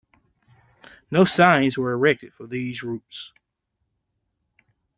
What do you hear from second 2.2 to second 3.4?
for these routes.